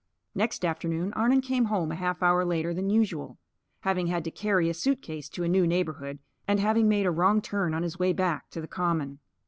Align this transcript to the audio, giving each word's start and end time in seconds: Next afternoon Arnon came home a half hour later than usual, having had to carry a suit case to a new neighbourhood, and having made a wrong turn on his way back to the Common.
Next 0.33 0.65
afternoon 0.65 1.13
Arnon 1.13 1.41
came 1.41 1.65
home 1.65 1.91
a 1.91 1.95
half 1.95 2.23
hour 2.23 2.43
later 2.43 2.73
than 2.73 2.89
usual, 2.89 3.37
having 3.81 4.07
had 4.07 4.23
to 4.23 4.31
carry 4.31 4.67
a 4.67 4.73
suit 4.73 4.99
case 4.99 5.29
to 5.29 5.43
a 5.43 5.47
new 5.47 5.67
neighbourhood, 5.67 6.17
and 6.47 6.59
having 6.59 6.89
made 6.89 7.05
a 7.05 7.11
wrong 7.11 7.39
turn 7.39 7.75
on 7.75 7.83
his 7.83 7.99
way 7.99 8.11
back 8.11 8.49
to 8.49 8.61
the 8.61 8.67
Common. 8.67 9.19